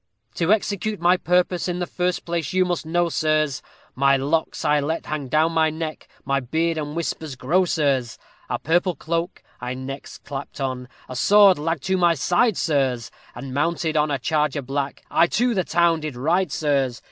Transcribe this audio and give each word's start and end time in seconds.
_To 0.37 0.51
execute 0.51 0.99
my 0.99 1.15
purpose, 1.15 1.67
in 1.67 1.77
the 1.77 1.85
first 1.85 2.25
place, 2.25 2.53
you 2.53 2.65
must 2.65 2.87
know, 2.87 3.07
sirs, 3.07 3.61
My 3.93 4.17
locks 4.17 4.65
I 4.65 4.79
let 4.79 5.05
hang 5.05 5.27
down 5.27 5.51
my 5.51 5.69
neck 5.69 6.07
my 6.25 6.39
beard 6.39 6.79
and 6.79 6.95
whiskers 6.95 7.35
grow, 7.35 7.65
sirs; 7.65 8.17
A 8.49 8.57
purple 8.57 8.95
cloak 8.95 9.43
I 9.59 9.75
next 9.75 10.23
clapped 10.23 10.59
on, 10.59 10.89
a 11.07 11.15
sword 11.15 11.59
lagged 11.59 11.83
to 11.83 11.97
my 11.97 12.15
side, 12.15 12.57
sirs, 12.57 13.11
And 13.35 13.53
mounted 13.53 13.95
on 13.95 14.09
a 14.09 14.17
charger 14.17 14.63
black, 14.63 15.03
I 15.11 15.27
to 15.27 15.53
the 15.53 15.63
town 15.63 15.99
did 15.99 16.15
ride, 16.15 16.51
sirs. 16.51 16.99